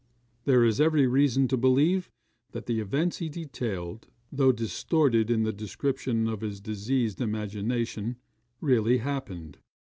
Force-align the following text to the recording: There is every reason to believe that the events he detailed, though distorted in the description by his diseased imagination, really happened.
There 0.45 0.63
is 0.65 0.81
every 0.81 1.05
reason 1.05 1.47
to 1.49 1.55
believe 1.57 2.09
that 2.53 2.65
the 2.65 2.79
events 2.79 3.17
he 3.17 3.29
detailed, 3.29 4.07
though 4.31 4.51
distorted 4.51 5.29
in 5.29 5.43
the 5.43 5.53
description 5.53 6.25
by 6.25 6.37
his 6.43 6.59
diseased 6.59 7.21
imagination, 7.21 8.15
really 8.61 8.97
happened. 8.97 9.59